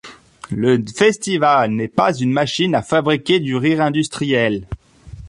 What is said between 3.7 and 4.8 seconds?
industriel.